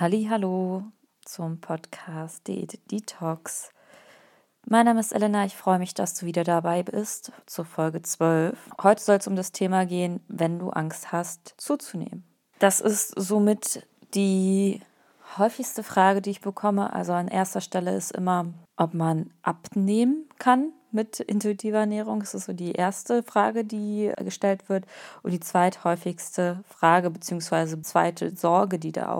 Hallo 0.00 0.84
zum 1.24 1.60
Podcast 1.60 2.46
Diät 2.46 2.78
Detox. 2.88 3.72
Mein 4.64 4.86
Name 4.86 5.00
ist 5.00 5.10
Elena, 5.10 5.44
ich 5.44 5.56
freue 5.56 5.80
mich, 5.80 5.92
dass 5.92 6.14
du 6.14 6.24
wieder 6.24 6.44
dabei 6.44 6.84
bist 6.84 7.32
zur 7.46 7.64
Folge 7.64 8.00
12. 8.00 8.56
Heute 8.80 9.02
soll 9.02 9.16
es 9.16 9.26
um 9.26 9.34
das 9.34 9.50
Thema 9.50 9.86
gehen, 9.86 10.20
wenn 10.28 10.60
du 10.60 10.70
Angst 10.70 11.10
hast, 11.10 11.52
zuzunehmen. 11.56 12.22
Das 12.60 12.78
ist 12.78 13.08
somit 13.16 13.88
die 14.14 14.80
häufigste 15.36 15.82
Frage, 15.82 16.22
die 16.22 16.30
ich 16.30 16.42
bekomme. 16.42 16.92
Also 16.92 17.12
an 17.12 17.26
erster 17.26 17.60
Stelle 17.60 17.96
ist 17.96 18.12
immer, 18.12 18.46
ob 18.76 18.94
man 18.94 19.30
abnehmen 19.42 20.28
kann 20.38 20.72
mit 20.92 21.18
intuitiver 21.18 21.78
Ernährung. 21.78 22.20
Das 22.20 22.34
ist 22.34 22.46
so 22.46 22.52
die 22.52 22.72
erste 22.72 23.24
Frage, 23.24 23.64
die 23.64 24.12
gestellt 24.18 24.68
wird. 24.68 24.86
Und 25.24 25.32
die 25.32 25.40
zweithäufigste 25.40 26.62
Frage 26.68 27.10
bzw. 27.10 27.82
zweite 27.82 28.34
Sorge, 28.36 28.78
die 28.78 28.92
da 28.92 29.12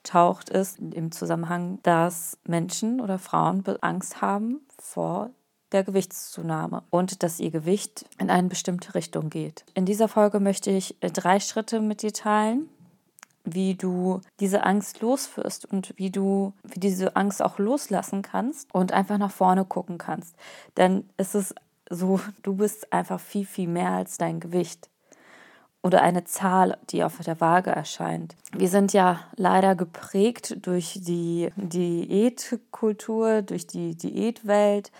auftaucht, 0.00 0.48
ist 0.48 0.78
im 0.78 1.12
Zusammenhang, 1.12 1.78
dass 1.82 2.38
Menschen 2.46 3.00
oder 3.00 3.18
Frauen 3.18 3.64
Angst 3.80 4.20
haben 4.20 4.60
vor 4.78 5.30
der 5.72 5.84
Gewichtszunahme 5.84 6.82
und 6.90 7.22
dass 7.22 7.38
ihr 7.38 7.50
Gewicht 7.50 8.04
in 8.18 8.28
eine 8.28 8.48
bestimmte 8.48 8.94
Richtung 8.94 9.30
geht. 9.30 9.64
In 9.74 9.86
dieser 9.86 10.08
Folge 10.08 10.40
möchte 10.40 10.70
ich 10.70 10.96
drei 11.00 11.38
Schritte 11.38 11.80
mit 11.80 12.02
dir 12.02 12.12
teilen, 12.12 12.68
wie 13.44 13.74
du 13.74 14.20
diese 14.40 14.64
Angst 14.64 15.00
losführst 15.00 15.66
und 15.66 15.94
wie 15.96 16.10
du 16.10 16.52
wie 16.64 16.80
diese 16.80 17.14
Angst 17.14 17.42
auch 17.42 17.58
loslassen 17.58 18.22
kannst 18.22 18.74
und 18.74 18.92
einfach 18.92 19.18
nach 19.18 19.30
vorne 19.30 19.64
gucken 19.64 19.96
kannst. 19.96 20.34
Denn 20.76 21.08
es 21.16 21.34
ist 21.34 21.54
so, 21.88 22.20
du 22.42 22.54
bist 22.54 22.92
einfach 22.92 23.20
viel, 23.20 23.46
viel 23.46 23.68
mehr 23.68 23.90
als 23.90 24.18
dein 24.18 24.40
Gewicht 24.40 24.89
oder 25.82 26.02
eine 26.02 26.24
Zahl, 26.24 26.76
die 26.90 27.02
auf 27.04 27.18
der 27.18 27.40
Waage 27.40 27.70
erscheint. 27.70 28.36
Wir 28.52 28.68
sind 28.68 28.92
ja 28.92 29.20
leider 29.36 29.74
geprägt 29.74 30.56
durch 30.66 30.98
die 31.00 31.50
Diätkultur, 31.56 33.42
durch 33.42 33.66
die 33.66 33.96
Diätwelt, 33.96 34.92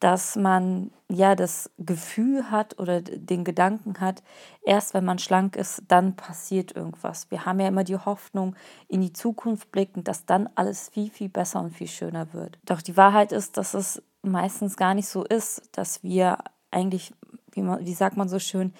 dass 0.00 0.36
man 0.36 0.90
ja 1.08 1.34
das 1.34 1.70
Gefühl 1.78 2.50
hat 2.50 2.78
oder 2.78 3.00
den 3.00 3.44
Gedanken 3.44 4.00
hat, 4.00 4.22
erst 4.62 4.92
wenn 4.92 5.04
man 5.04 5.18
schlank 5.18 5.56
ist, 5.56 5.82
dann 5.88 6.16
passiert 6.16 6.74
irgendwas. 6.74 7.30
Wir 7.30 7.46
haben 7.46 7.60
ja 7.60 7.68
immer 7.68 7.84
die 7.84 7.96
Hoffnung 7.96 8.56
in 8.88 9.00
die 9.00 9.12
Zukunft 9.12 9.70
blicken, 9.70 10.04
dass 10.04 10.26
dann 10.26 10.48
alles 10.54 10.88
viel, 10.88 11.10
viel 11.10 11.28
besser 11.28 11.60
und 11.60 11.70
viel 11.70 11.88
schöner 11.88 12.32
wird. 12.32 12.58
Doch 12.64 12.82
die 12.82 12.96
Wahrheit 12.96 13.32
ist, 13.32 13.56
dass 13.56 13.74
es 13.74 14.02
meistens 14.22 14.76
gar 14.76 14.94
nicht 14.94 15.08
so 15.08 15.24
ist, 15.24 15.62
dass 15.72 16.02
wir 16.02 16.38
eigentlich, 16.70 17.14
wie, 17.52 17.62
man, 17.62 17.84
wie 17.86 17.94
sagt 17.94 18.16
man 18.16 18.28
so 18.28 18.38
schön, 18.38 18.74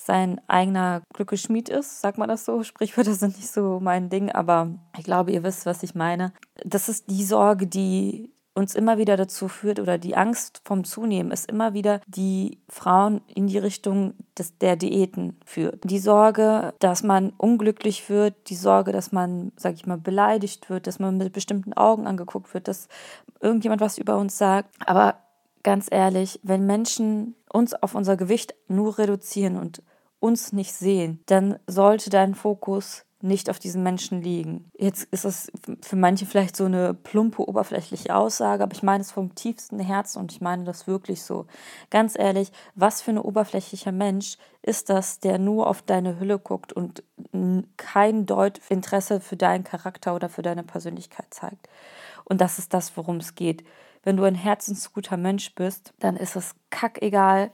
sein 0.00 0.40
eigener 0.46 1.02
Glückeschmied 1.12 1.68
ist, 1.68 2.00
sagt 2.00 2.18
man 2.18 2.28
das 2.28 2.44
so? 2.44 2.62
Sprichwörter 2.62 3.14
sind 3.14 3.36
nicht 3.36 3.50
so 3.50 3.80
mein 3.80 4.08
Ding, 4.08 4.30
aber 4.30 4.70
ich 4.96 5.04
glaube, 5.04 5.32
ihr 5.32 5.42
wisst, 5.42 5.66
was 5.66 5.82
ich 5.82 5.94
meine. 5.94 6.32
Das 6.64 6.88
ist 6.88 7.10
die 7.10 7.24
Sorge, 7.24 7.66
die 7.66 8.32
uns 8.58 8.74
immer 8.74 8.98
wieder 8.98 9.16
dazu 9.16 9.48
führt 9.48 9.78
oder 9.78 9.98
die 9.98 10.16
Angst 10.16 10.60
vom 10.64 10.82
Zunehmen 10.84 11.30
ist 11.30 11.48
immer 11.48 11.74
wieder 11.74 12.00
die 12.08 12.58
Frauen 12.68 13.20
in 13.32 13.46
die 13.46 13.58
Richtung 13.58 14.14
des, 14.36 14.58
der 14.58 14.76
Diäten 14.76 15.38
führt. 15.44 15.88
Die 15.88 16.00
Sorge, 16.00 16.74
dass 16.80 17.04
man 17.04 17.30
unglücklich 17.36 18.10
wird, 18.10 18.34
die 18.50 18.56
Sorge, 18.56 18.90
dass 18.90 19.12
man, 19.12 19.52
sag 19.56 19.74
ich 19.74 19.86
mal, 19.86 19.98
beleidigt 19.98 20.68
wird, 20.70 20.88
dass 20.88 20.98
man 20.98 21.18
mit 21.18 21.32
bestimmten 21.32 21.72
Augen 21.72 22.06
angeguckt 22.06 22.52
wird, 22.52 22.66
dass 22.66 22.88
irgendjemand 23.40 23.80
was 23.80 23.96
über 23.96 24.18
uns 24.18 24.36
sagt. 24.36 24.74
Aber 24.84 25.14
ganz 25.62 25.88
ehrlich, 25.90 26.40
wenn 26.42 26.66
Menschen 26.66 27.34
uns 27.52 27.74
auf 27.74 27.94
unser 27.94 28.16
Gewicht 28.16 28.54
nur 28.68 28.98
reduzieren 28.98 29.56
und 29.56 29.82
uns 30.20 30.52
nicht 30.52 30.72
sehen, 30.72 31.22
dann 31.26 31.58
sollte 31.66 32.10
dein 32.10 32.34
Fokus 32.34 33.04
nicht 33.20 33.50
auf 33.50 33.58
diesen 33.58 33.82
Menschen 33.82 34.22
liegen. 34.22 34.70
Jetzt 34.78 35.04
ist 35.10 35.24
es 35.24 35.50
für 35.82 35.96
manche 35.96 36.24
vielleicht 36.24 36.54
so 36.54 36.66
eine 36.66 36.94
plumpe, 36.94 37.48
oberflächliche 37.48 38.14
Aussage, 38.14 38.62
aber 38.62 38.74
ich 38.74 38.84
meine 38.84 39.00
es 39.00 39.10
vom 39.10 39.34
tiefsten 39.34 39.80
Herzen 39.80 40.20
und 40.20 40.30
ich 40.30 40.40
meine 40.40 40.62
das 40.62 40.86
wirklich 40.86 41.22
so. 41.22 41.46
Ganz 41.90 42.16
ehrlich, 42.16 42.52
was 42.76 43.02
für 43.02 43.10
ein 43.10 43.18
oberflächlicher 43.18 43.90
Mensch 43.90 44.38
ist 44.62 44.88
das, 44.88 45.18
der 45.18 45.38
nur 45.38 45.66
auf 45.66 45.82
deine 45.82 46.20
Hülle 46.20 46.38
guckt 46.38 46.72
und 46.72 47.02
kein 47.76 48.26
Deut 48.26 48.60
Interesse 48.68 49.20
für 49.20 49.36
deinen 49.36 49.64
Charakter 49.64 50.14
oder 50.14 50.28
für 50.28 50.42
deine 50.42 50.62
Persönlichkeit 50.62 51.26
zeigt? 51.30 51.68
Und 52.24 52.40
das 52.40 52.58
ist 52.60 52.72
das, 52.72 52.96
worum 52.96 53.16
es 53.16 53.34
geht. 53.34 53.64
Wenn 54.08 54.16
du 54.16 54.24
ein 54.24 54.36
herzensguter 54.36 55.18
Mensch 55.18 55.54
bist, 55.54 55.92
dann 55.98 56.16
ist 56.16 56.34
es 56.34 56.54
kackegal, 56.70 57.50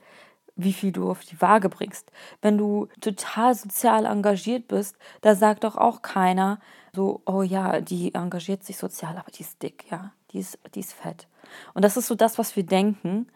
wie 0.54 0.72
viel 0.72 0.92
du 0.92 1.10
auf 1.10 1.24
die 1.24 1.40
Waage 1.40 1.68
bringst. 1.68 2.12
Wenn 2.42 2.56
du 2.58 2.86
total 3.00 3.56
sozial 3.56 4.06
engagiert 4.06 4.68
bist, 4.68 4.96
da 5.20 5.34
sagt 5.34 5.64
doch 5.64 5.76
auch 5.76 6.00
keiner 6.02 6.60
so, 6.92 7.22
oh 7.26 7.42
ja, 7.42 7.80
die 7.80 8.14
engagiert 8.14 8.62
sich 8.62 8.76
sozial, 8.76 9.16
aber 9.16 9.32
die 9.32 9.42
ist 9.42 9.60
dick, 9.64 9.86
ja, 9.90 10.12
die 10.30 10.38
ist, 10.38 10.60
die 10.76 10.78
ist 10.78 10.92
fett. 10.92 11.26
Und 11.72 11.84
das 11.84 11.96
ist 11.96 12.06
so 12.06 12.14
das, 12.14 12.38
was 12.38 12.54
wir 12.54 12.62
denken, 12.62 13.26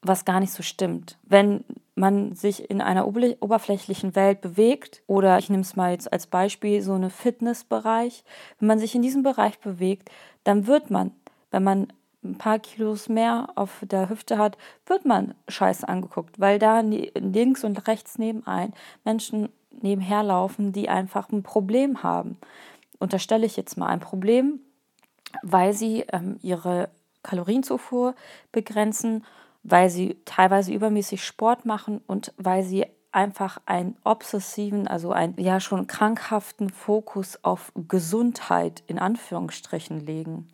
was 0.00 0.24
gar 0.24 0.40
nicht 0.40 0.54
so 0.54 0.62
stimmt. 0.62 1.18
Wenn 1.24 1.62
man 1.94 2.34
sich 2.36 2.70
in 2.70 2.80
einer 2.80 3.06
oberflächlichen 3.06 4.16
Welt 4.16 4.40
bewegt, 4.40 5.02
oder 5.06 5.36
ich 5.36 5.50
nehme 5.50 5.60
es 5.60 5.76
mal 5.76 5.92
jetzt 5.92 6.10
als 6.10 6.26
Beispiel, 6.26 6.80
so 6.80 6.94
eine 6.94 7.10
Fitnessbereich, 7.10 8.24
wenn 8.58 8.68
man 8.68 8.78
sich 8.78 8.94
in 8.94 9.02
diesem 9.02 9.22
Bereich 9.22 9.58
bewegt, 9.58 10.10
dann 10.42 10.66
wird 10.66 10.90
man, 10.90 11.10
wenn 11.50 11.62
man 11.62 11.92
ein 12.24 12.38
paar 12.38 12.58
Kilos 12.58 13.08
mehr 13.08 13.48
auf 13.54 13.82
der 13.82 14.08
Hüfte 14.08 14.38
hat, 14.38 14.58
wird 14.86 15.04
man 15.04 15.34
scheiße 15.48 15.88
angeguckt, 15.88 16.40
weil 16.40 16.58
da 16.58 16.80
links 16.80 17.64
und 17.64 17.86
rechts 17.86 18.18
nebenein 18.18 18.72
Menschen 19.04 19.50
nebenher 19.70 20.22
laufen, 20.22 20.72
die 20.72 20.88
einfach 20.88 21.30
ein 21.30 21.42
Problem 21.42 22.02
haben. 22.02 22.38
Unterstelle 22.98 23.46
ich 23.46 23.56
jetzt 23.56 23.76
mal 23.76 23.88
ein 23.88 24.00
Problem, 24.00 24.60
weil 25.42 25.72
sie 25.72 26.04
ähm, 26.12 26.38
ihre 26.42 26.88
Kalorienzufuhr 27.22 28.14
begrenzen, 28.52 29.24
weil 29.62 29.90
sie 29.90 30.16
teilweise 30.24 30.72
übermäßig 30.72 31.24
Sport 31.24 31.66
machen 31.66 32.00
und 32.06 32.32
weil 32.36 32.62
sie 32.62 32.86
einfach 33.12 33.58
einen 33.66 33.96
obsessiven, 34.04 34.86
also 34.86 35.10
einen 35.10 35.34
ja 35.38 35.58
schon 35.58 35.86
krankhaften 35.86 36.70
Fokus 36.70 37.38
auf 37.42 37.72
Gesundheit 37.88 38.82
in 38.86 38.98
Anführungsstrichen 38.98 40.00
legen. 40.00 40.48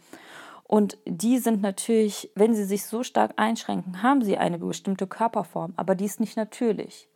Und 0.72 0.96
die 1.04 1.36
sind 1.36 1.60
natürlich, 1.60 2.30
wenn 2.34 2.54
sie 2.54 2.64
sich 2.64 2.86
so 2.86 3.02
stark 3.02 3.34
einschränken, 3.36 4.02
haben 4.02 4.22
sie 4.22 4.38
eine 4.38 4.58
bestimmte 4.58 5.06
Körperform, 5.06 5.74
aber 5.76 5.94
die 5.94 6.06
ist 6.06 6.18
nicht 6.18 6.38
natürlich. 6.38 7.10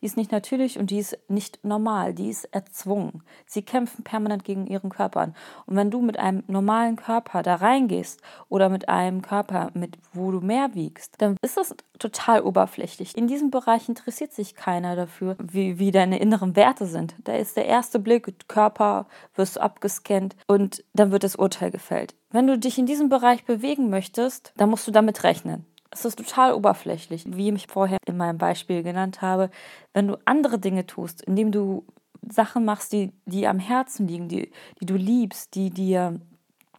Die 0.00 0.06
ist 0.06 0.16
nicht 0.16 0.32
natürlich 0.32 0.78
und 0.78 0.90
die 0.90 0.98
ist 0.98 1.18
nicht 1.28 1.64
normal, 1.64 2.14
die 2.14 2.28
ist 2.28 2.44
erzwungen. 2.44 3.22
Sie 3.46 3.62
kämpfen 3.62 4.04
permanent 4.04 4.44
gegen 4.44 4.66
ihren 4.66 4.90
Körper 4.90 5.20
an. 5.20 5.34
Und 5.66 5.76
wenn 5.76 5.90
du 5.90 6.00
mit 6.00 6.18
einem 6.18 6.42
normalen 6.46 6.96
Körper 6.96 7.42
da 7.42 7.56
reingehst 7.56 8.20
oder 8.48 8.68
mit 8.68 8.88
einem 8.88 9.22
Körper, 9.22 9.70
mit, 9.74 9.98
wo 10.12 10.30
du 10.30 10.40
mehr 10.40 10.74
wiegst, 10.74 11.14
dann 11.18 11.36
ist 11.42 11.56
das 11.56 11.74
total 11.98 12.42
oberflächlich. 12.42 13.16
In 13.16 13.26
diesem 13.26 13.50
Bereich 13.50 13.88
interessiert 13.88 14.32
sich 14.32 14.54
keiner 14.54 14.96
dafür, 14.96 15.36
wie, 15.38 15.78
wie 15.78 15.90
deine 15.90 16.18
inneren 16.18 16.56
Werte 16.56 16.86
sind. 16.86 17.14
Da 17.24 17.34
ist 17.34 17.56
der 17.56 17.66
erste 17.66 17.98
Blick, 17.98 18.48
Körper, 18.48 19.06
wirst 19.34 19.56
du 19.56 19.60
abgescannt 19.60 20.36
und 20.46 20.84
dann 20.94 21.10
wird 21.10 21.24
das 21.24 21.36
Urteil 21.36 21.70
gefällt. 21.70 22.14
Wenn 22.30 22.46
du 22.46 22.58
dich 22.58 22.78
in 22.78 22.86
diesem 22.86 23.08
Bereich 23.08 23.44
bewegen 23.44 23.90
möchtest, 23.90 24.52
dann 24.56 24.70
musst 24.70 24.86
du 24.86 24.92
damit 24.92 25.24
rechnen. 25.24 25.66
Es 25.90 26.04
ist 26.04 26.18
total 26.18 26.54
oberflächlich, 26.54 27.24
wie 27.26 27.50
ich 27.50 27.66
vorher 27.66 27.98
in 28.06 28.16
meinem 28.16 28.38
Beispiel 28.38 28.82
genannt 28.82 29.22
habe. 29.22 29.50
Wenn 29.92 30.08
du 30.08 30.18
andere 30.24 30.58
Dinge 30.58 30.86
tust, 30.86 31.22
indem 31.22 31.50
du 31.50 31.84
Sachen 32.28 32.64
machst, 32.64 32.92
die 32.92 33.12
dir 33.26 33.50
am 33.50 33.58
Herzen 33.58 34.06
liegen, 34.06 34.28
die, 34.28 34.50
die 34.80 34.86
du 34.86 34.94
liebst, 34.94 35.54
die 35.54 35.70
dir 35.70 36.20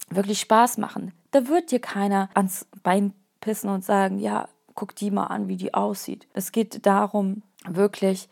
wirklich 0.09 0.39
Spaß 0.39 0.77
machen, 0.77 1.11
da 1.31 1.47
wird 1.47 1.71
dir 1.71 1.79
keiner 1.79 2.29
ans 2.33 2.67
Bein 2.83 3.13
pissen 3.41 3.69
und 3.69 3.83
sagen, 3.83 4.19
ja, 4.19 4.47
guck 4.75 4.95
die 4.95 5.11
mal 5.11 5.25
an, 5.25 5.47
wie 5.47 5.57
die 5.57 5.73
aussieht. 5.73 6.27
Es 6.33 6.51
geht 6.51 6.85
darum, 6.85 7.43
wirklich 7.67 8.29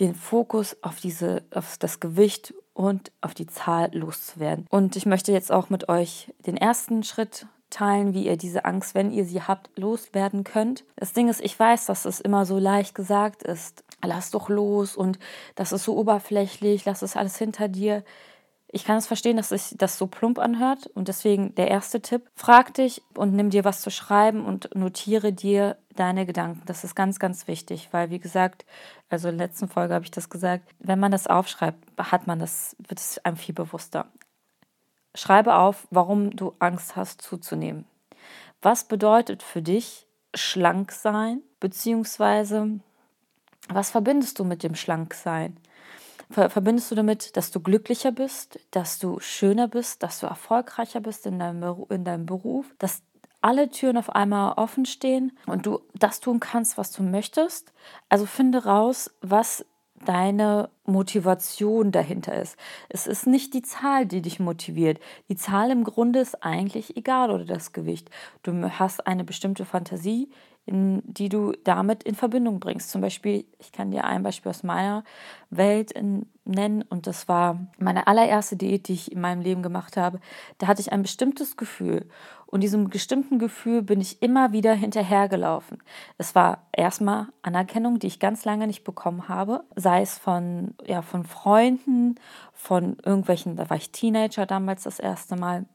den 0.00 0.14
Fokus 0.14 0.76
auf 0.82 1.00
diese, 1.00 1.42
auf 1.52 1.76
das 1.78 2.00
Gewicht 2.00 2.54
und 2.72 3.10
auf 3.20 3.34
die 3.34 3.46
Zahl 3.46 3.90
loszuwerden. 3.92 4.66
Und 4.70 4.96
ich 4.96 5.06
möchte 5.06 5.32
jetzt 5.32 5.50
auch 5.50 5.70
mit 5.70 5.88
euch 5.88 6.32
den 6.46 6.56
ersten 6.56 7.02
Schritt 7.02 7.46
teilen, 7.70 8.14
wie 8.14 8.26
ihr 8.26 8.36
diese 8.36 8.64
Angst, 8.64 8.94
wenn 8.94 9.10
ihr 9.10 9.24
sie 9.24 9.42
habt, 9.42 9.70
loswerden 9.78 10.44
könnt. 10.44 10.84
Das 10.96 11.12
Ding 11.12 11.28
ist, 11.28 11.40
ich 11.40 11.58
weiß, 11.58 11.86
dass 11.86 12.04
es 12.04 12.20
immer 12.20 12.46
so 12.46 12.58
leicht 12.58 12.94
gesagt 12.94 13.42
ist. 13.42 13.84
Lass 14.04 14.30
doch 14.30 14.48
los 14.48 14.96
und 14.96 15.18
das 15.54 15.72
ist 15.72 15.84
so 15.84 15.96
oberflächlich, 15.96 16.84
lass 16.84 17.02
es 17.02 17.16
alles 17.16 17.36
hinter 17.36 17.68
dir. 17.68 18.04
Ich 18.70 18.84
kann 18.84 18.98
es 18.98 19.06
verstehen, 19.06 19.38
dass 19.38 19.48
sich 19.48 19.74
das 19.78 19.96
so 19.96 20.06
plump 20.06 20.38
anhört 20.38 20.88
und 20.88 21.08
deswegen 21.08 21.54
der 21.54 21.68
erste 21.68 22.02
Tipp. 22.02 22.30
Frag 22.34 22.74
dich 22.74 23.02
und 23.14 23.32
nimm 23.34 23.48
dir 23.48 23.64
was 23.64 23.80
zu 23.80 23.90
schreiben 23.90 24.44
und 24.44 24.74
notiere 24.76 25.32
dir 25.32 25.78
deine 25.96 26.26
Gedanken. 26.26 26.62
Das 26.66 26.84
ist 26.84 26.94
ganz, 26.94 27.18
ganz 27.18 27.48
wichtig, 27.48 27.88
weil 27.92 28.10
wie 28.10 28.18
gesagt, 28.18 28.66
also 29.08 29.28
in 29.28 29.38
der 29.38 29.48
letzten 29.48 29.68
Folge 29.68 29.94
habe 29.94 30.04
ich 30.04 30.10
das 30.10 30.28
gesagt, 30.28 30.68
wenn 30.80 31.00
man 31.00 31.10
das 31.10 31.26
aufschreibt, 31.26 31.82
hat 31.98 32.26
man 32.26 32.38
das, 32.38 32.76
wird 32.78 33.00
es 33.00 33.18
einem 33.24 33.36
viel 33.38 33.54
bewusster. 33.54 34.06
Schreibe 35.18 35.56
auf, 35.56 35.88
warum 35.90 36.30
du 36.30 36.54
Angst 36.60 36.94
hast 36.94 37.22
zuzunehmen. 37.22 37.86
Was 38.62 38.84
bedeutet 38.84 39.42
für 39.42 39.62
dich 39.62 40.06
schlank 40.32 40.92
sein, 40.92 41.42
beziehungsweise 41.58 42.78
was 43.68 43.90
verbindest 43.90 44.38
du 44.38 44.44
mit 44.44 44.62
dem 44.62 44.76
Schlanksein? 44.76 45.56
verbindest 46.30 46.90
du 46.90 46.94
damit, 46.94 47.38
dass 47.38 47.50
du 47.50 47.58
glücklicher 47.58 48.12
bist, 48.12 48.60
dass 48.70 48.98
du 48.98 49.18
schöner 49.18 49.66
bist, 49.66 50.02
dass 50.02 50.20
du 50.20 50.26
erfolgreicher 50.26 51.00
bist 51.00 51.24
in 51.24 51.38
deinem, 51.38 51.86
in 51.88 52.04
deinem 52.04 52.26
Beruf, 52.26 52.66
dass 52.78 53.02
alle 53.40 53.70
Türen 53.70 53.96
auf 53.96 54.10
einmal 54.14 54.52
offen 54.52 54.84
stehen 54.84 55.32
und 55.46 55.64
du 55.64 55.80
das 55.94 56.20
tun 56.20 56.38
kannst, 56.38 56.76
was 56.76 56.92
du 56.92 57.02
möchtest. 57.02 57.72
Also 58.10 58.26
finde 58.26 58.64
raus, 58.64 59.10
was 59.22 59.64
deine 60.04 60.70
Motivation 60.84 61.92
dahinter 61.92 62.34
ist. 62.40 62.56
Es 62.88 63.06
ist 63.06 63.26
nicht 63.26 63.54
die 63.54 63.62
Zahl, 63.62 64.06
die 64.06 64.22
dich 64.22 64.40
motiviert. 64.40 65.00
Die 65.28 65.36
Zahl 65.36 65.70
im 65.70 65.84
Grunde 65.84 66.20
ist 66.20 66.42
eigentlich 66.42 66.96
egal 66.96 67.30
oder 67.30 67.44
das 67.44 67.72
Gewicht. 67.72 68.10
Du 68.42 68.52
hast 68.78 69.06
eine 69.06 69.24
bestimmte 69.24 69.64
Fantasie, 69.64 70.30
in, 70.68 71.02
die 71.04 71.28
du 71.28 71.52
damit 71.64 72.02
in 72.02 72.14
Verbindung 72.14 72.60
bringst. 72.60 72.90
Zum 72.90 73.00
Beispiel, 73.00 73.46
ich 73.58 73.72
kann 73.72 73.90
dir 73.90 74.04
ein 74.04 74.22
Beispiel 74.22 74.50
aus 74.50 74.62
meiner 74.62 75.02
Welt 75.50 75.90
in, 75.92 76.26
nennen 76.44 76.82
und 76.82 77.06
das 77.06 77.28
war 77.28 77.58
meine 77.78 78.06
allererste 78.06 78.56
Diät, 78.56 78.88
die 78.88 78.94
ich 78.94 79.12
in 79.12 79.20
meinem 79.20 79.40
Leben 79.40 79.62
gemacht 79.62 79.96
habe. 79.96 80.20
Da 80.58 80.66
hatte 80.66 80.80
ich 80.80 80.92
ein 80.92 81.02
bestimmtes 81.02 81.56
Gefühl 81.56 82.06
und 82.46 82.62
diesem 82.62 82.88
bestimmten 82.88 83.38
Gefühl 83.38 83.82
bin 83.82 84.00
ich 84.00 84.22
immer 84.22 84.52
wieder 84.52 84.74
hinterhergelaufen. 84.74 85.82
Es 86.16 86.34
war 86.34 86.66
erstmal 86.72 87.26
Anerkennung, 87.42 87.98
die 87.98 88.06
ich 88.06 88.20
ganz 88.20 88.44
lange 88.44 88.66
nicht 88.66 88.84
bekommen 88.84 89.28
habe, 89.28 89.64
sei 89.76 90.02
es 90.02 90.16
von, 90.18 90.74
ja, 90.86 91.02
von 91.02 91.24
Freunden, 91.24 92.14
von 92.52 92.96
irgendwelchen, 93.04 93.56
da 93.56 93.68
war 93.68 93.76
ich 93.76 93.92
Teenager 93.92 94.46
damals 94.46 94.84
das 94.84 94.98
erste 94.98 95.36
Mal, 95.36 95.66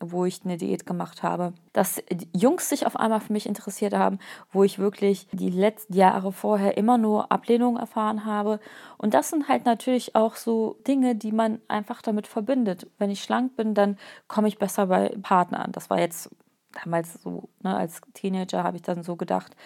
wo 0.00 0.24
ich 0.24 0.40
eine 0.44 0.56
Diät 0.56 0.86
gemacht 0.86 1.22
habe, 1.22 1.52
dass 1.72 2.02
Jungs 2.34 2.68
sich 2.68 2.86
auf 2.86 2.96
einmal 2.96 3.20
für 3.20 3.32
mich 3.32 3.46
interessiert 3.46 3.94
haben, 3.94 4.18
wo 4.52 4.64
ich 4.64 4.78
wirklich 4.78 5.28
die 5.32 5.50
letzten 5.50 5.94
Jahre 5.94 6.32
vorher 6.32 6.76
immer 6.76 6.98
nur 6.98 7.30
Ablehnung 7.32 7.76
erfahren 7.76 8.24
habe. 8.24 8.60
Und 8.96 9.14
das 9.14 9.30
sind 9.30 9.48
halt 9.48 9.64
natürlich 9.64 10.14
auch 10.14 10.36
so 10.36 10.76
Dinge, 10.86 11.14
die 11.14 11.32
man 11.32 11.60
einfach 11.68 12.02
damit 12.02 12.26
verbindet. 12.26 12.86
Wenn 12.98 13.10
ich 13.10 13.22
schlank 13.22 13.56
bin, 13.56 13.74
dann 13.74 13.98
komme 14.26 14.48
ich 14.48 14.58
besser 14.58 14.86
bei 14.86 15.16
Partnern. 15.22 15.72
Das 15.72 15.90
war 15.90 15.98
jetzt 15.98 16.30
damals 16.72 17.14
so, 17.22 17.48
ne, 17.62 17.76
als 17.76 18.00
Teenager 18.14 18.62
habe 18.62 18.76
ich 18.76 18.82
dann 18.82 19.02
so 19.02 19.16
gedacht. 19.16 19.56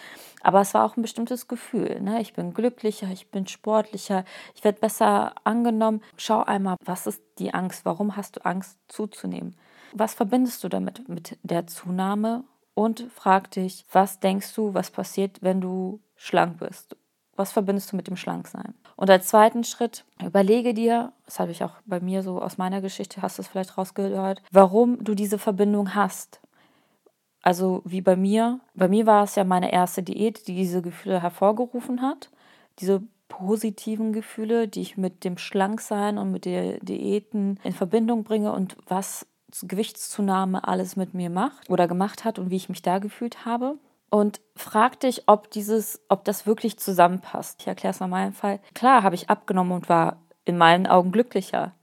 Aber 0.41 0.61
es 0.61 0.73
war 0.73 0.85
auch 0.85 0.97
ein 0.97 1.01
bestimmtes 1.01 1.47
Gefühl. 1.47 2.01
Ne? 2.01 2.21
Ich 2.21 2.33
bin 2.33 2.53
glücklicher, 2.53 3.07
ich 3.11 3.29
bin 3.29 3.47
sportlicher, 3.47 4.25
ich 4.55 4.63
werde 4.63 4.79
besser 4.79 5.33
angenommen. 5.43 6.01
Schau 6.17 6.43
einmal, 6.43 6.77
was 6.83 7.07
ist 7.07 7.21
die 7.39 7.53
Angst? 7.53 7.85
Warum 7.85 8.15
hast 8.15 8.37
du 8.37 8.45
Angst 8.45 8.77
zuzunehmen? 8.87 9.55
Was 9.93 10.13
verbindest 10.13 10.63
du 10.63 10.69
damit 10.69 11.07
mit 11.07 11.37
der 11.43 11.67
Zunahme? 11.67 12.43
Und 12.75 13.05
frag 13.13 13.51
dich, 13.51 13.85
was 13.91 14.19
denkst 14.19 14.55
du, 14.55 14.73
was 14.73 14.89
passiert, 14.89 15.43
wenn 15.43 15.61
du 15.61 15.99
schlank 16.15 16.57
bist? 16.57 16.97
Was 17.35 17.51
verbindest 17.51 17.91
du 17.91 17.95
mit 17.95 18.07
dem 18.07 18.15
Schlanksein? 18.15 18.73
Und 18.95 19.09
als 19.09 19.27
zweiten 19.27 19.63
Schritt, 19.63 20.05
überlege 20.23 20.73
dir, 20.73 21.13
das 21.25 21.39
habe 21.39 21.51
ich 21.51 21.63
auch 21.63 21.73
bei 21.85 21.99
mir 21.99 22.23
so 22.23 22.41
aus 22.41 22.57
meiner 22.57 22.81
Geschichte, 22.81 23.21
hast 23.21 23.37
du 23.37 23.43
es 23.43 23.47
vielleicht 23.47 23.77
rausgehört, 23.77 24.41
warum 24.51 25.03
du 25.03 25.13
diese 25.13 25.37
Verbindung 25.37 25.93
hast. 25.93 26.41
Also 27.43 27.81
wie 27.85 28.01
bei 28.01 28.15
mir, 28.15 28.59
bei 28.73 28.87
mir 28.87 29.05
war 29.05 29.23
es 29.23 29.35
ja 29.35 29.43
meine 29.43 29.71
erste 29.71 30.01
Diät, 30.01 30.47
die 30.47 30.55
diese 30.55 30.81
Gefühle 30.81 31.21
hervorgerufen 31.21 32.01
hat. 32.01 32.29
Diese 32.79 33.03
positiven 33.27 34.13
Gefühle, 34.13 34.67
die 34.67 34.81
ich 34.81 34.97
mit 34.97 35.23
dem 35.23 35.37
Schlanksein 35.37 36.17
und 36.17 36.31
mit 36.31 36.45
der 36.45 36.79
Diäten 36.79 37.59
in 37.63 37.73
Verbindung 37.73 38.23
bringe 38.23 38.51
und 38.51 38.77
was 38.87 39.27
Gewichtszunahme 39.61 40.67
alles 40.67 40.95
mit 40.95 41.13
mir 41.13 41.29
macht 41.29 41.69
oder 41.69 41.87
gemacht 41.87 42.25
hat 42.25 42.39
und 42.39 42.49
wie 42.49 42.55
ich 42.55 42.69
mich 42.69 42.81
da 42.81 42.99
gefühlt 42.99 43.45
habe. 43.45 43.77
Und 44.09 44.41
frag 44.55 44.99
dich, 44.99 45.23
ob 45.27 45.49
dieses, 45.49 46.01
ob 46.07 46.23
das 46.23 46.45
wirklich 46.45 46.77
zusammenpasst. 46.77 47.61
Ich 47.61 47.67
erkläre 47.67 47.93
es 47.93 47.99
mal 47.99 48.07
meinen 48.07 48.33
Fall. 48.33 48.59
Klar 48.75 49.01
habe 49.01 49.15
ich 49.15 49.29
abgenommen 49.29 49.73
und 49.73 49.89
war 49.89 50.17
in 50.45 50.57
meinen 50.57 50.85
Augen 50.85 51.11
glücklicher. 51.11 51.73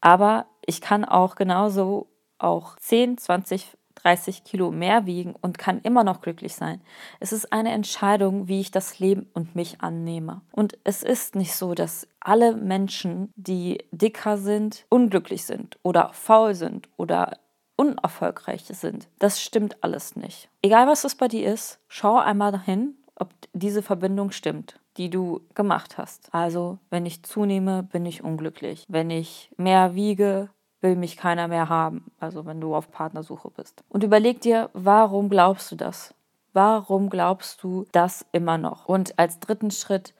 Aber 0.00 0.46
ich 0.64 0.80
kann 0.80 1.04
auch 1.04 1.34
genauso 1.34 2.08
auch 2.38 2.76
10, 2.76 3.18
20, 3.18 3.76
30 4.04 4.44
Kilo 4.44 4.70
mehr 4.70 5.06
wiegen 5.06 5.34
und 5.40 5.58
kann 5.58 5.80
immer 5.80 6.04
noch 6.04 6.20
glücklich 6.20 6.54
sein. 6.54 6.80
Es 7.20 7.32
ist 7.32 7.52
eine 7.52 7.72
Entscheidung, 7.72 8.48
wie 8.48 8.60
ich 8.60 8.70
das 8.70 8.98
Leben 8.98 9.28
und 9.32 9.56
mich 9.56 9.80
annehme. 9.80 10.42
Und 10.52 10.78
es 10.84 11.02
ist 11.02 11.34
nicht 11.34 11.54
so, 11.54 11.74
dass 11.74 12.06
alle 12.20 12.54
Menschen, 12.54 13.32
die 13.36 13.84
dicker 13.90 14.36
sind, 14.36 14.84
unglücklich 14.90 15.44
sind 15.44 15.78
oder 15.82 16.10
faul 16.12 16.54
sind 16.54 16.88
oder 16.96 17.38
unerfolgreich 17.76 18.64
sind. 18.64 19.08
Das 19.18 19.42
stimmt 19.42 19.82
alles 19.82 20.16
nicht. 20.16 20.48
Egal 20.62 20.86
was 20.86 21.04
es 21.04 21.14
bei 21.14 21.28
dir 21.28 21.52
ist, 21.52 21.80
schau 21.88 22.18
einmal 22.18 22.52
dahin, 22.52 22.94
ob 23.16 23.30
diese 23.52 23.82
Verbindung 23.82 24.30
stimmt 24.30 24.78
die 24.96 25.10
du 25.10 25.40
gemacht 25.54 25.98
hast. 25.98 26.28
Also, 26.32 26.78
wenn 26.90 27.06
ich 27.06 27.22
zunehme, 27.22 27.82
bin 27.82 28.06
ich 28.06 28.22
unglücklich. 28.22 28.84
Wenn 28.88 29.10
ich 29.10 29.50
mehr 29.56 29.94
wiege, 29.94 30.50
will 30.84 30.94
mich 30.96 31.16
keiner 31.16 31.48
mehr 31.48 31.68
haben, 31.68 32.04
also 32.20 32.44
wenn 32.46 32.60
du 32.60 32.76
auf 32.76 32.92
Partnersuche 32.92 33.50
bist. 33.50 33.82
Und 33.88 34.04
überleg 34.04 34.42
dir, 34.42 34.70
warum 34.74 35.30
glaubst 35.30 35.72
du 35.72 35.76
das? 35.76 36.14
Warum 36.52 37.10
glaubst 37.10 37.64
du 37.64 37.86
das 37.90 38.24
immer 38.30 38.58
noch? 38.58 38.86
Und 38.86 39.18
als 39.18 39.40
dritten 39.40 39.72
Schritt, 39.72 40.14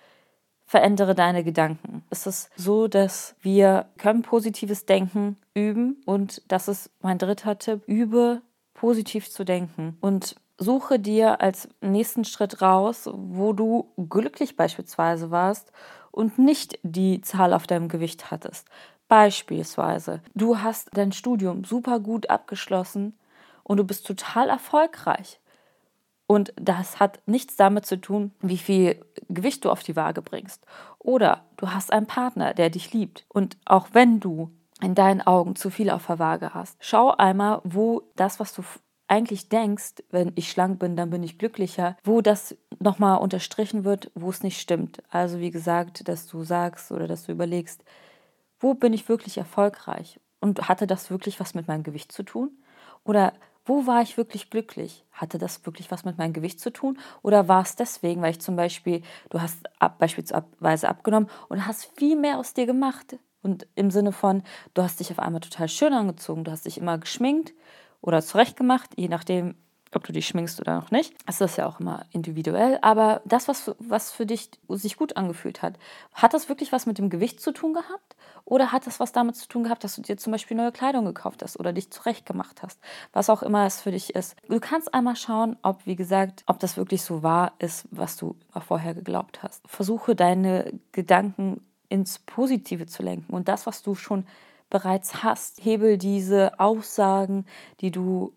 verändere 0.67 1.15
deine 1.15 1.45
Gedanken. 1.45 2.03
Es 2.11 2.27
ist 2.27 2.51
so, 2.57 2.89
dass 2.89 3.37
wir 3.43 3.87
können 3.99 4.23
positives 4.23 4.87
Denken 4.87 5.37
üben 5.53 6.03
und 6.07 6.43
das 6.49 6.69
ist 6.69 6.91
mein 7.03 7.19
dritter 7.19 7.59
Tipp, 7.59 7.83
übe 7.87 8.41
positiv 8.73 9.31
zu 9.31 9.45
denken 9.45 9.97
und 10.01 10.37
suche 10.57 10.99
dir 10.99 11.41
als 11.43 11.69
nächsten 11.81 12.25
Schritt 12.25 12.63
raus, 12.63 13.09
wo 13.13 13.53
du 13.53 13.93
glücklich 14.09 14.57
beispielsweise 14.57 15.31
warst 15.31 15.71
und 16.11 16.39
nicht 16.39 16.79
die 16.83 17.21
Zahl 17.21 17.53
auf 17.53 17.67
deinem 17.67 17.89
Gewicht 17.89 18.31
hattest. 18.31 18.67
Beispielsweise, 19.09 20.21
du 20.35 20.59
hast 20.59 20.89
dein 20.95 21.13
Studium 21.13 21.65
super 21.65 22.01
gut 22.01 22.31
abgeschlossen 22.31 23.19
und 23.63 23.77
du 23.77 23.85
bist 23.85 24.07
total 24.07 24.49
erfolgreich. 24.49 25.41
Und 26.27 26.55
das 26.57 27.01
hat 27.01 27.21
nichts 27.27 27.57
damit 27.57 27.85
zu 27.85 28.01
tun, 28.01 28.33
wie 28.41 28.57
viel 28.57 29.05
Gewicht 29.29 29.65
du 29.65 29.71
auf 29.71 29.83
die 29.83 29.97
Waage 29.97 30.23
bringst. 30.23 30.65
Oder 30.99 31.45
du 31.59 31.71
hast 31.71 31.93
einen 31.93 32.07
Partner, 32.07 32.55
der 32.55 32.71
dich 32.71 32.93
liebt. 32.95 33.27
Und 33.29 33.59
auch 33.67 33.89
wenn 33.93 34.21
du 34.21 34.51
in 34.81 34.95
deinen 34.95 35.21
Augen 35.21 35.55
zu 35.55 35.71
viel 35.71 35.91
auf 35.91 36.07
der 36.07 36.19
Waage 36.19 36.55
hast, 36.55 36.77
schau 36.81 37.11
einmal, 37.11 37.61
wo 37.65 38.03
das, 38.17 38.41
was 38.41 38.55
du 38.55 38.63
eigentlich 39.07 39.51
denkst, 39.51 40.03
wenn 40.11 40.33
ich 40.35 40.51
schlank 40.51 40.79
bin, 40.79 40.97
dann 40.97 41.11
bin 41.11 41.23
ich 41.23 41.39
glücklicher, 41.39 41.97
wo 42.05 42.23
das 42.23 42.57
nochmal 42.81 43.19
unterstrichen 43.19 43.85
wird, 43.85 44.11
wo 44.15 44.31
es 44.31 44.43
nicht 44.43 44.59
stimmt. 44.59 45.03
Also 45.11 45.41
wie 45.41 45.51
gesagt, 45.51 46.09
dass 46.09 46.27
du 46.27 46.43
sagst 46.43 46.91
oder 46.91 47.07
dass 47.07 47.27
du 47.27 47.33
überlegst, 47.33 47.85
wo 48.65 48.73
bin 48.73 48.95
ich 48.95 49.11
wirklich 49.11 49.37
erfolgreich? 49.37 50.19
Und 50.41 50.69
hatte 50.69 50.87
das 50.87 51.11
wirklich 51.11 51.39
was 51.39 51.53
mit 51.53 51.69
meinem 51.69 51.83
Gewicht 51.83 52.11
zu 52.11 52.23
tun? 52.23 52.51
Oder 53.05 53.35
wo 53.67 53.87
war 53.87 54.01
ich 54.01 54.17
wirklich 54.17 54.49
glücklich? 54.49 55.05
Hatte 55.13 55.37
das 55.37 55.67
wirklich 55.67 55.91
was 55.91 56.07
mit 56.07 56.17
meinem 56.17 56.33
Gewicht 56.33 56.61
zu 56.61 56.73
tun? 56.73 56.99
Oder 57.21 57.47
war 57.47 57.61
es 57.61 57.77
deswegen, 57.77 58.23
weil 58.23 58.31
ich 58.31 58.41
zum 58.41 58.57
Beispiel, 58.57 59.03
du 59.29 59.43
hast 59.43 59.59
ab, 59.83 59.99
beispielsweise 59.99 60.89
abgenommen 60.89 61.29
und 61.51 61.67
hast 61.67 61.91
viel 61.95 62.17
mehr 62.17 62.39
aus 62.39 62.55
dir 62.55 62.65
gemacht? 62.65 63.19
Und 63.43 63.67
im 63.75 63.91
Sinne 63.91 64.13
von, 64.13 64.43
du 64.73 64.83
hast 64.83 64.99
dich 64.99 65.11
auf 65.11 65.19
einmal 65.19 65.43
total 65.43 65.69
schön 65.69 65.93
angezogen, 65.93 66.45
du 66.45 66.51
hast 66.51 66.65
dich 66.65 66.79
immer 66.79 66.97
geschminkt 66.97 67.53
oder 68.01 68.23
zurechtgemacht, 68.23 68.93
je 68.97 69.09
nachdem, 69.09 69.57
ob 69.93 70.05
du 70.05 70.13
dich 70.13 70.27
schminkst 70.27 70.61
oder 70.61 70.75
noch 70.75 70.91
nicht. 70.91 71.15
Das 71.27 71.41
ist 71.41 71.57
ja 71.57 71.67
auch 71.67 71.81
immer 71.81 72.05
individuell. 72.11 72.79
Aber 72.83 73.21
das, 73.25 73.49
was, 73.49 73.75
was 73.79 74.11
für 74.11 74.27
dich 74.27 74.51
sich 74.69 74.97
gut 74.97 75.17
angefühlt 75.17 75.63
hat, 75.63 75.79
hat 76.13 76.35
das 76.35 76.49
wirklich 76.49 76.73
was 76.73 76.87
mit 76.87 76.99
dem 76.99 77.11
Gewicht 77.11 77.41
zu 77.41 77.53
tun 77.53 77.75
gehabt? 77.75 78.17
Oder 78.45 78.73
hat 78.73 78.87
das 78.87 79.01
was 79.01 79.13
damit 79.13 79.37
zu 79.37 79.49
tun 79.49 79.65
gehabt, 79.65 79.85
dass 79.85 79.97
du 79.97 80.03
dir 80.03 80.17
zum 80.17 80.33
Beispiel 80.33 80.57
neue 80.57 80.73
Kleidung 80.73 81.05
gekauft 81.05 81.43
hast 81.43 81.59
oder 81.59 81.73
dich 81.73 81.91
zurechtgemacht 81.91 82.63
hast? 82.63 82.81
Was 83.13 83.31
auch 83.31 83.43
immer 83.43 83.67
es 83.67 83.81
für 83.81 83.91
dich 83.91 84.15
ist. 84.15 84.37
Du 84.49 84.61
kannst 84.61 84.93
einmal 84.93 85.17
schauen, 85.17 85.57
ob, 85.63 85.87
wie 85.87 85.97
gesagt, 85.97 86.43
ob 86.47 86.59
das 86.59 86.77
wirklich 86.77 87.03
so 87.03 87.23
wahr 87.23 87.53
ist, 87.59 87.87
was 87.91 88.17
du 88.17 88.37
vorher 88.67 88.95
geglaubt 88.95 89.43
hast. 89.43 89.63
Versuche 89.67 90.15
deine 90.15 90.73
Gedanken 90.93 91.65
ins 91.89 92.19
Positive 92.19 92.87
zu 92.87 93.03
lenken 93.03 93.33
und 93.33 93.49
das, 93.49 93.67
was 93.67 93.83
du 93.83 93.95
schon 93.95 94.27
bereits 94.71 95.23
hast, 95.23 95.65
hebel 95.65 95.99
diese 95.99 96.59
Aussagen, 96.59 97.47
die 97.81 97.91
du 97.91 98.33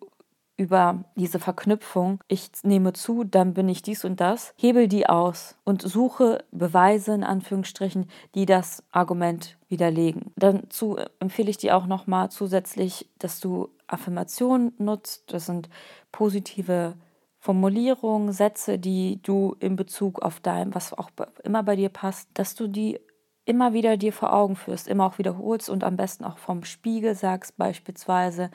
über 0.58 1.06
diese 1.16 1.40
Verknüpfung, 1.40 2.20
ich 2.28 2.50
nehme 2.64 2.94
zu, 2.94 3.24
dann 3.24 3.54
bin 3.54 3.70
ich 3.70 3.84
dies 3.84 4.04
und 4.04 4.20
das, 4.20 4.54
hebel 4.58 4.88
die 4.88 5.08
aus 5.08 5.56
und 5.64 5.84
suche 5.84 6.44
Beweise 6.52 7.14
in 7.14 7.24
Anführungsstrichen, 7.24 8.10
die 8.34 8.48
das 8.48 8.84
Argument 8.92 9.58
widerlegen. 9.70 10.34
Dazu 10.36 10.98
empfehle 11.20 11.52
ich 11.52 11.58
dir 11.58 11.78
auch 11.78 11.86
nochmal 11.86 12.32
zusätzlich, 12.32 13.08
dass 13.20 13.40
du 13.40 13.70
Affirmationen 13.86 14.74
nutzt. 14.80 15.32
Das 15.32 15.46
sind 15.46 15.70
positive 16.12 16.96
Formulierungen, 17.40 18.34
Sätze, 18.34 18.80
die 18.80 19.22
du 19.22 19.56
in 19.60 19.76
Bezug 19.76 20.22
auf 20.22 20.40
dein, 20.40 20.74
was 20.74 20.92
auch 20.92 21.12
immer 21.44 21.64
bei 21.64 21.76
dir 21.76 21.90
passt, 21.90 22.30
dass 22.34 22.56
du 22.56 22.68
die 22.68 23.00
immer 23.46 23.72
wieder 23.72 23.96
dir 23.96 24.12
vor 24.12 24.34
Augen 24.34 24.58
führst, 24.58 24.90
immer 24.90 25.06
auch 25.06 25.18
wiederholst 25.18 25.70
und 25.70 25.86
am 25.86 25.96
besten 25.96 26.26
auch 26.26 26.38
vom 26.38 26.66
Spiegel 26.66 27.16
sagst 27.16 27.58
beispielsweise, 27.58 28.52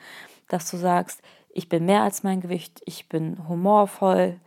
dass 0.47 0.69
du 0.69 0.77
sagst, 0.77 1.23
ich 1.53 1.69
bin 1.69 1.85
mehr 1.85 2.01
als 2.01 2.23
mein 2.23 2.41
Gewicht, 2.41 2.81
ich 2.85 3.07
bin 3.07 3.47
humorvoll, 3.47 4.39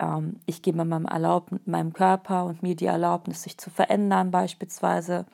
ähm, 0.00 0.40
ich 0.46 0.62
gebe 0.62 0.84
meinem, 0.84 1.06
Erlaub 1.06 1.50
meinem 1.66 1.92
Körper 1.92 2.44
und 2.46 2.62
mir 2.62 2.74
die 2.74 2.86
Erlaubnis, 2.86 3.42
sich 3.42 3.58
zu 3.58 3.70
verändern 3.70 4.30
beispielsweise. 4.30 5.26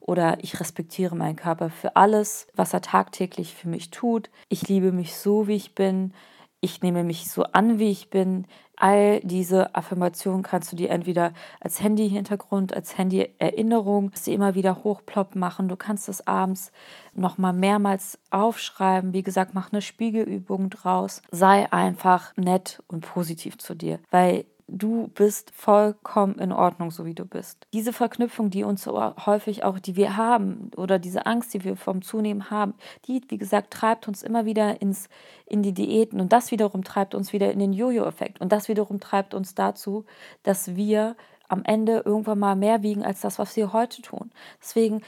Oder 0.00 0.42
ich 0.42 0.58
respektiere 0.58 1.14
meinen 1.14 1.36
Körper 1.36 1.70
für 1.70 1.94
alles, 1.96 2.48
was 2.54 2.72
er 2.72 2.80
tagtäglich 2.80 3.54
für 3.54 3.68
mich 3.68 3.90
tut. 3.90 4.30
Ich 4.48 4.66
liebe 4.66 4.92
mich 4.92 5.14
so, 5.16 5.46
wie 5.46 5.56
ich 5.56 5.74
bin. 5.74 6.14
Ich 6.62 6.82
nehme 6.82 7.04
mich 7.04 7.30
so 7.30 7.44
an, 7.44 7.78
wie 7.78 7.90
ich 7.90 8.10
bin. 8.10 8.46
All 8.76 9.20
diese 9.20 9.74
Affirmationen 9.74 10.42
kannst 10.42 10.72
du 10.72 10.76
dir 10.76 10.90
entweder 10.90 11.32
als 11.58 11.82
Handy-Hintergrund, 11.82 12.74
als 12.74 12.98
Handy-Erinnerung, 12.98 14.10
sie 14.14 14.34
immer 14.34 14.54
wieder 14.54 14.84
hochploppen 14.84 15.40
machen. 15.40 15.68
Du 15.68 15.76
kannst 15.76 16.08
es 16.08 16.26
abends 16.26 16.70
nochmal 17.14 17.54
mehrmals 17.54 18.18
aufschreiben. 18.30 19.14
Wie 19.14 19.22
gesagt, 19.22 19.54
mach 19.54 19.72
eine 19.72 19.80
Spiegelübung 19.80 20.68
draus. 20.68 21.22
Sei 21.30 21.70
einfach 21.72 22.36
nett 22.36 22.82
und 22.88 23.06
positiv 23.06 23.58
zu 23.58 23.74
dir, 23.74 23.98
weil 24.10 24.44
du 24.70 25.08
bist 25.08 25.50
vollkommen 25.50 26.38
in 26.38 26.52
Ordnung, 26.52 26.90
so 26.90 27.04
wie 27.04 27.14
du 27.14 27.24
bist. 27.24 27.66
Diese 27.72 27.92
Verknüpfung, 27.92 28.50
die 28.50 28.64
uns 28.64 28.82
so 28.82 29.00
häufig 29.26 29.64
auch, 29.64 29.78
die 29.78 29.96
wir 29.96 30.16
haben, 30.16 30.70
oder 30.76 30.98
diese 30.98 31.26
Angst, 31.26 31.52
die 31.54 31.64
wir 31.64 31.76
vom 31.76 32.02
Zunehmen 32.02 32.50
haben, 32.50 32.74
die, 33.06 33.22
wie 33.28 33.38
gesagt, 33.38 33.72
treibt 33.72 34.08
uns 34.08 34.22
immer 34.22 34.44
wieder 34.44 34.80
ins, 34.80 35.08
in 35.46 35.62
die 35.62 35.72
Diäten 35.72 36.20
und 36.20 36.32
das 36.32 36.50
wiederum 36.50 36.84
treibt 36.84 37.14
uns 37.14 37.32
wieder 37.32 37.52
in 37.52 37.58
den 37.58 37.72
Jojo-Effekt 37.72 38.40
und 38.40 38.52
das 38.52 38.68
wiederum 38.68 39.00
treibt 39.00 39.34
uns 39.34 39.54
dazu, 39.54 40.04
dass 40.42 40.76
wir 40.76 41.16
am 41.48 41.64
Ende 41.64 42.02
irgendwann 42.04 42.38
mal 42.38 42.56
mehr 42.56 42.82
wiegen 42.82 43.04
als 43.04 43.20
das, 43.20 43.38
was 43.38 43.56
wir 43.56 43.72
heute 43.72 44.02
tun. 44.02 44.30
Deswegen 44.60 45.02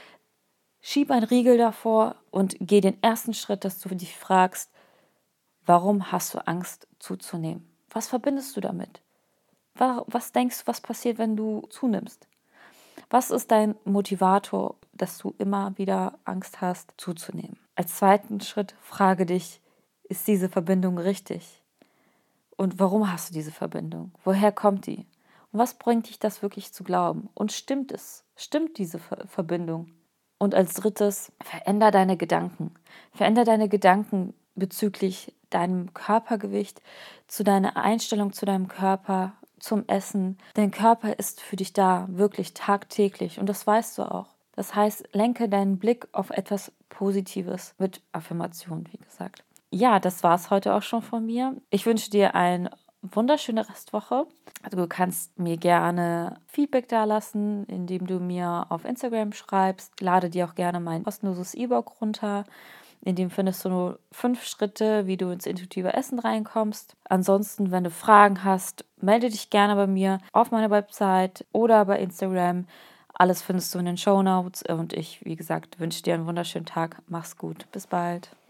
schieb 0.80 1.10
ein 1.10 1.22
Riegel 1.22 1.56
davor 1.56 2.16
und 2.30 2.56
geh 2.60 2.80
den 2.80 3.00
ersten 3.02 3.32
Schritt, 3.32 3.64
dass 3.64 3.78
du 3.78 3.88
dich 3.94 4.16
fragst, 4.16 4.70
warum 5.64 6.10
hast 6.10 6.34
du 6.34 6.46
Angst 6.46 6.88
zuzunehmen? 6.98 7.68
Was 7.90 8.08
verbindest 8.08 8.56
du 8.56 8.60
damit? 8.60 9.02
Was 9.74 10.32
denkst 10.32 10.60
du, 10.60 10.66
was 10.66 10.80
passiert, 10.80 11.18
wenn 11.18 11.36
du 11.36 11.62
zunimmst? 11.70 12.28
Was 13.10 13.30
ist 13.30 13.50
dein 13.50 13.74
Motivator, 13.84 14.76
dass 14.92 15.18
du 15.18 15.34
immer 15.38 15.76
wieder 15.76 16.18
Angst 16.24 16.60
hast, 16.60 16.92
zuzunehmen? 16.96 17.58
Als 17.74 17.96
zweiten 17.96 18.40
Schritt 18.40 18.74
frage 18.80 19.26
dich, 19.26 19.60
ist 20.04 20.28
diese 20.28 20.48
Verbindung 20.48 20.98
richtig? 20.98 21.62
Und 22.56 22.78
warum 22.78 23.10
hast 23.10 23.30
du 23.30 23.34
diese 23.34 23.50
Verbindung? 23.50 24.12
Woher 24.24 24.52
kommt 24.52 24.86
die? 24.86 25.06
Und 25.52 25.58
was 25.58 25.74
bringt 25.74 26.08
dich 26.08 26.18
das 26.18 26.42
wirklich 26.42 26.72
zu 26.72 26.84
glauben? 26.84 27.28
Und 27.34 27.52
stimmt 27.52 27.92
es? 27.92 28.24
Stimmt 28.36 28.78
diese 28.78 28.98
Verbindung? 28.98 29.90
Und 30.38 30.54
als 30.54 30.74
drittes, 30.74 31.32
veränder 31.42 31.90
deine 31.90 32.16
Gedanken. 32.16 32.74
Veränder 33.12 33.44
deine 33.44 33.68
Gedanken 33.68 34.34
bezüglich 34.54 35.34
deinem 35.50 35.94
Körpergewicht, 35.94 36.82
zu 37.26 37.44
deiner 37.44 37.76
Einstellung 37.76 38.32
zu 38.32 38.46
deinem 38.46 38.68
Körper, 38.68 39.34
zum 39.62 39.86
Essen. 39.86 40.38
Dein 40.54 40.70
Körper 40.70 41.18
ist 41.18 41.40
für 41.40 41.56
dich 41.56 41.72
da, 41.72 42.06
wirklich 42.10 42.52
tagtäglich 42.52 43.38
und 43.38 43.48
das 43.48 43.66
weißt 43.66 43.96
du 43.98 44.02
auch. 44.02 44.26
Das 44.54 44.74
heißt, 44.74 45.08
lenke 45.12 45.48
deinen 45.48 45.78
Blick 45.78 46.08
auf 46.12 46.30
etwas 46.30 46.72
Positives 46.90 47.74
mit 47.78 48.02
Affirmationen, 48.12 48.86
wie 48.92 48.98
gesagt. 48.98 49.44
Ja, 49.70 49.98
das 49.98 50.22
war 50.22 50.34
es 50.34 50.50
heute 50.50 50.74
auch 50.74 50.82
schon 50.82 51.00
von 51.00 51.24
mir. 51.24 51.56
Ich 51.70 51.86
wünsche 51.86 52.10
dir 52.10 52.34
eine 52.34 52.70
wunderschöne 53.02 53.68
Restwoche. 53.68 54.26
Also 54.62 54.76
du 54.76 54.86
kannst 54.86 55.38
mir 55.38 55.56
gerne 55.56 56.36
Feedback 56.46 56.88
da 56.88 57.04
lassen, 57.04 57.64
indem 57.64 58.06
du 58.06 58.20
mir 58.20 58.66
auf 58.68 58.84
Instagram 58.84 59.32
schreibst. 59.32 60.00
Lade 60.00 60.28
dir 60.28 60.46
auch 60.46 60.54
gerne 60.54 60.80
mein 60.80 61.04
kostenloses 61.04 61.54
E-Book 61.54 62.00
runter. 62.00 62.44
In 63.04 63.16
dem 63.16 63.30
findest 63.30 63.64
du 63.64 63.68
nur 63.68 63.98
fünf 64.12 64.44
Schritte, 64.44 65.06
wie 65.06 65.16
du 65.16 65.30
ins 65.30 65.46
intuitive 65.46 65.92
Essen 65.92 66.20
reinkommst. 66.20 66.96
Ansonsten, 67.08 67.72
wenn 67.72 67.82
du 67.82 67.90
Fragen 67.90 68.44
hast, 68.44 68.84
melde 69.00 69.28
dich 69.28 69.50
gerne 69.50 69.74
bei 69.74 69.88
mir 69.88 70.18
auf 70.32 70.52
meiner 70.52 70.70
Website 70.70 71.44
oder 71.52 71.84
bei 71.84 71.98
Instagram. 71.98 72.66
Alles 73.12 73.42
findest 73.42 73.74
du 73.74 73.80
in 73.80 73.86
den 73.86 73.96
Show 73.96 74.22
Notes. 74.22 74.62
Und 74.62 74.92
ich, 74.92 75.24
wie 75.24 75.36
gesagt, 75.36 75.80
wünsche 75.80 76.02
dir 76.02 76.14
einen 76.14 76.26
wunderschönen 76.26 76.66
Tag. 76.66 77.02
Mach's 77.08 77.36
gut. 77.36 77.66
Bis 77.72 77.88
bald. 77.88 78.36